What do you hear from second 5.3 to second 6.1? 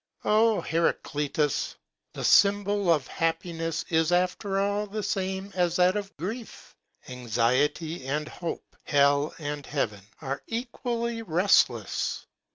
as that